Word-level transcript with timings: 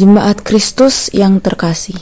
Jemaat 0.00 0.40
Kristus 0.40 1.12
yang 1.12 1.44
terkasih. 1.44 2.00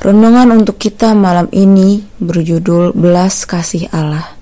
Renungan 0.00 0.64
untuk 0.64 0.80
kita 0.80 1.12
malam 1.12 1.44
ini 1.52 2.08
berjudul 2.24 2.96
Belas 2.96 3.44
Kasih 3.44 3.92
Allah. 3.92 4.32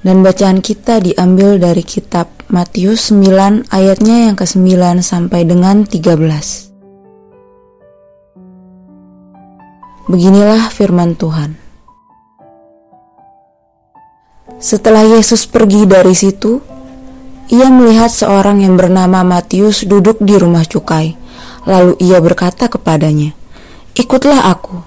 Dan 0.00 0.24
bacaan 0.24 0.64
kita 0.64 1.04
diambil 1.04 1.60
dari 1.60 1.84
kitab 1.84 2.32
Matius 2.48 3.12
9 3.12 3.68
ayatnya 3.68 4.32
yang 4.32 4.36
ke-9 4.40 5.04
sampai 5.04 5.44
dengan 5.44 5.84
13. 5.84 5.92
Beginilah 10.08 10.72
firman 10.72 11.20
Tuhan. 11.20 11.60
Setelah 14.56 15.04
Yesus 15.04 15.44
pergi 15.44 15.84
dari 15.84 16.16
situ, 16.16 16.72
ia 17.52 17.68
melihat 17.68 18.08
seorang 18.08 18.64
yang 18.64 18.78
bernama 18.78 19.20
Matius 19.24 19.84
duduk 19.84 20.20
di 20.20 20.36
rumah 20.36 20.64
cukai. 20.64 21.16
Lalu 21.64 21.96
ia 22.00 22.20
berkata 22.20 22.68
kepadanya, 22.68 23.32
"Ikutlah 23.96 24.48
aku." 24.48 24.80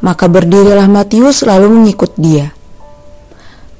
Maka 0.00 0.32
berdirilah 0.32 0.88
Matius 0.88 1.44
lalu 1.44 1.68
mengikut 1.76 2.16
dia. 2.16 2.56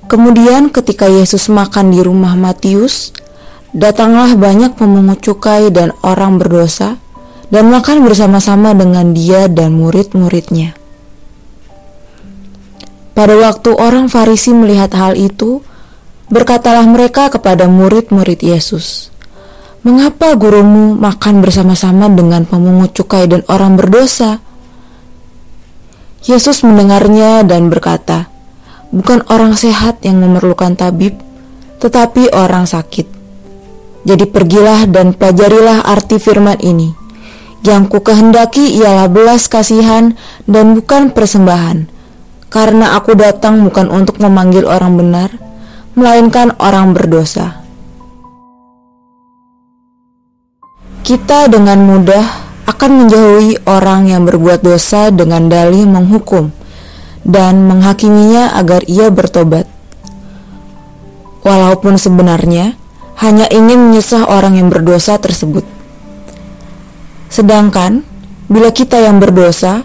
Kemudian 0.04 0.68
ketika 0.68 1.08
Yesus 1.08 1.48
makan 1.48 1.96
di 1.96 2.04
rumah 2.04 2.36
Matius, 2.36 3.14
datanglah 3.72 4.36
banyak 4.36 4.76
pemungut 4.76 5.24
cukai 5.24 5.72
dan 5.72 5.96
orang 6.04 6.36
berdosa 6.36 7.00
dan 7.48 7.72
makan 7.72 8.02
bersama-sama 8.04 8.76
dengan 8.76 9.16
dia 9.16 9.46
dan 9.48 9.72
murid-muridnya. 9.74 10.76
Pada 13.14 13.34
waktu 13.36 13.70
orang 13.74 14.06
Farisi 14.06 14.54
melihat 14.54 14.94
hal 14.96 15.18
itu, 15.18 15.60
Berkatalah 16.30 16.86
mereka 16.86 17.26
kepada 17.26 17.66
murid-murid 17.66 18.38
Yesus, 18.38 19.10
"Mengapa 19.82 20.38
gurumu 20.38 20.94
makan 20.94 21.42
bersama-sama 21.42 22.06
dengan 22.06 22.46
pemungut 22.46 22.94
cukai 22.94 23.26
dan 23.26 23.42
orang 23.50 23.74
berdosa?" 23.74 24.38
Yesus 26.22 26.62
mendengarnya 26.62 27.42
dan 27.42 27.66
berkata, 27.66 28.30
"Bukan 28.94 29.26
orang 29.26 29.58
sehat 29.58 30.06
yang 30.06 30.22
memerlukan 30.22 30.78
tabib, 30.78 31.18
tetapi 31.82 32.30
orang 32.30 32.68
sakit. 32.68 33.10
Jadi 34.06 34.24
pergilah 34.30 34.86
dan 34.86 35.16
pelajarilah 35.16 35.82
arti 35.82 36.22
firman 36.22 36.62
ini. 36.62 36.94
Yang 37.66 37.82
ku 37.90 37.98
kehendaki 38.06 38.70
ialah 38.78 39.10
belas 39.10 39.50
kasihan 39.50 40.14
dan 40.46 40.78
bukan 40.78 41.10
persembahan, 41.10 41.90
karena 42.48 42.96
aku 42.96 43.18
datang 43.18 43.66
bukan 43.66 43.90
untuk 43.92 44.16
memanggil 44.22 44.64
orang 44.64 44.96
benar, 44.96 45.49
melainkan 46.00 46.56
orang 46.56 46.96
berdosa. 46.96 47.60
Kita 51.04 51.52
dengan 51.52 51.84
mudah 51.84 52.24
akan 52.64 53.04
menjauhi 53.04 53.60
orang 53.68 54.08
yang 54.08 54.24
berbuat 54.24 54.64
dosa 54.64 55.12
dengan 55.12 55.52
dalih 55.52 55.84
menghukum 55.84 56.48
dan 57.26 57.68
menghakiminya 57.68 58.56
agar 58.56 58.80
ia 58.88 59.12
bertobat. 59.12 59.68
Walaupun 61.44 62.00
sebenarnya 62.00 62.80
hanya 63.20 63.44
ingin 63.52 63.92
menyesah 63.92 64.24
orang 64.24 64.56
yang 64.56 64.72
berdosa 64.72 65.20
tersebut. 65.20 65.64
Sedangkan 67.28 68.00
bila 68.48 68.72
kita 68.72 68.96
yang 68.96 69.20
berdosa, 69.20 69.84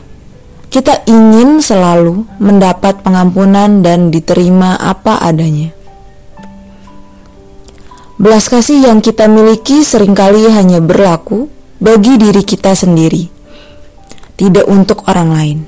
kita 0.72 1.04
ingin 1.08 1.64
selalu 1.64 2.28
mendapat 2.40 3.00
pengampunan 3.04 3.80
dan 3.80 4.12
diterima 4.12 4.76
apa 4.80 5.20
adanya. 5.24 5.72
Belas 8.16 8.48
kasih 8.48 8.88
yang 8.88 9.04
kita 9.04 9.28
miliki 9.28 9.84
sering 9.84 10.16
kali 10.16 10.48
hanya 10.48 10.80
berlaku 10.80 11.52
bagi 11.84 12.16
diri 12.16 12.48
kita 12.48 12.72
sendiri, 12.72 13.28
tidak 14.40 14.64
untuk 14.72 15.04
orang 15.12 15.30
lain. 15.36 15.60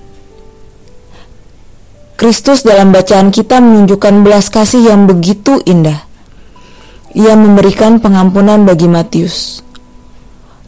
Kristus 2.15 2.63
dalam 2.63 2.95
bacaan 2.95 3.35
kita 3.35 3.59
menunjukkan 3.59 4.23
belas 4.23 4.47
kasih 4.47 4.89
yang 4.89 5.11
begitu 5.11 5.59
indah. 5.67 6.07
Ia 7.11 7.35
memberikan 7.35 7.99
pengampunan 7.99 8.63
bagi 8.63 8.87
Matius. 8.87 9.59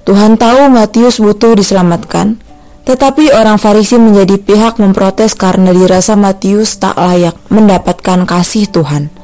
Tuhan 0.03 0.35
tahu 0.35 0.67
Matius 0.67 1.23
butuh 1.23 1.55
diselamatkan, 1.55 2.43
tetapi 2.83 3.31
orang 3.31 3.55
Farisi 3.55 3.95
menjadi 3.95 4.35
pihak 4.35 4.83
memprotes 4.83 5.31
karena 5.31 5.71
dirasa 5.71 6.19
Matius 6.19 6.75
tak 6.75 6.99
layak 6.99 7.39
mendapatkan 7.47 8.27
kasih 8.27 8.67
Tuhan. 8.67 9.18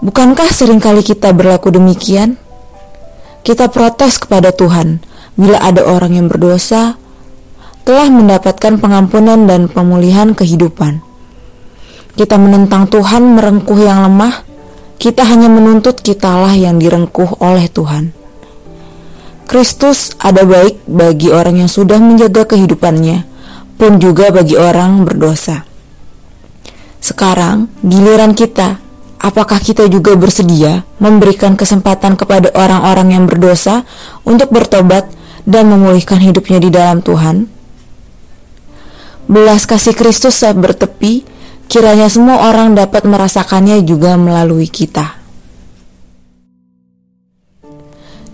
Bukankah 0.00 0.48
sering 0.48 0.80
kali 0.80 1.04
kita 1.04 1.28
berlaku 1.36 1.68
demikian? 1.68 2.40
Kita 3.44 3.68
protes 3.68 4.16
kepada 4.16 4.48
Tuhan 4.48 5.04
bila 5.36 5.60
ada 5.60 5.84
orang 5.84 6.16
yang 6.16 6.24
berdosa 6.24 6.96
telah 7.84 8.08
mendapatkan 8.08 8.80
pengampunan 8.80 9.44
dan 9.44 9.68
pemulihan 9.68 10.32
kehidupan. 10.32 11.04
Kita 12.16 12.40
menentang 12.40 12.88
Tuhan 12.88 13.36
merengkuh 13.36 13.76
yang 13.76 14.08
lemah, 14.08 14.40
kita 14.96 15.20
hanya 15.28 15.52
menuntut 15.52 16.00
kitalah 16.00 16.56
yang 16.56 16.80
direngkuh 16.80 17.36
oleh 17.36 17.68
Tuhan. 17.68 18.16
Kristus 19.44 20.16
ada 20.16 20.48
baik 20.48 20.80
bagi 20.88 21.28
orang 21.28 21.60
yang 21.60 21.68
sudah 21.68 22.00
menjaga 22.00 22.48
kehidupannya, 22.48 23.28
pun 23.76 24.00
juga 24.00 24.32
bagi 24.32 24.56
orang 24.56 25.04
berdosa. 25.04 25.68
Sekarang 27.04 27.68
giliran 27.84 28.32
kita 28.32 28.89
apakah 29.20 29.60
kita 29.60 29.86
juga 29.86 30.16
bersedia 30.16 30.82
memberikan 30.96 31.54
kesempatan 31.54 32.16
kepada 32.16 32.48
orang-orang 32.56 33.14
yang 33.14 33.24
berdosa 33.28 33.84
untuk 34.24 34.48
bertobat 34.48 35.06
dan 35.44 35.68
memulihkan 35.68 36.18
hidupnya 36.18 36.58
di 36.58 36.72
dalam 36.72 37.04
Tuhan? 37.04 37.44
Belas 39.30 39.68
kasih 39.68 39.94
Kristus 39.94 40.42
saat 40.42 40.58
bertepi, 40.58 41.22
kiranya 41.70 42.10
semua 42.10 42.50
orang 42.50 42.74
dapat 42.74 43.06
merasakannya 43.06 43.84
juga 43.86 44.18
melalui 44.18 44.66
kita. 44.66 45.20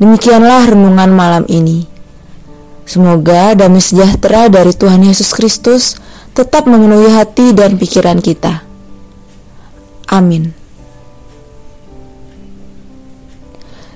Demikianlah 0.01 0.73
renungan 0.73 1.11
malam 1.13 1.45
ini. 1.51 1.85
Semoga 2.87 3.53
damai 3.59 3.83
sejahtera 3.83 4.47
dari 4.47 4.71
Tuhan 4.71 5.03
Yesus 5.03 5.35
Kristus 5.35 5.99
tetap 6.37 6.69
memenuhi 6.69 7.11
hati 7.11 7.51
dan 7.51 7.81
pikiran 7.81 8.23
kita. 8.23 8.63
Amin. 10.07 10.66